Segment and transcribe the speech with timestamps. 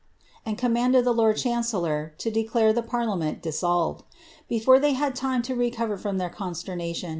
[0.01, 0.03] ^
[0.47, 4.03] and commanded the lord rhnnrcllor to declare ihc (Kxriianient dissolved.
[4.49, 7.09] Before they had time to recover from their constcrnaiion.